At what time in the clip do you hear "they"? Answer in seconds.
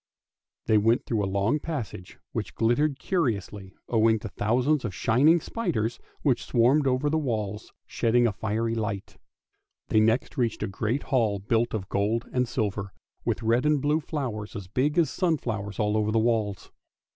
0.65-0.79, 9.89-9.99